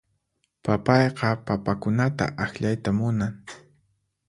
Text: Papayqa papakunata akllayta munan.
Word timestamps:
Papayqa 0.63 1.29
papakunata 1.45 2.25
akllayta 2.45 2.89
munan. 2.97 3.33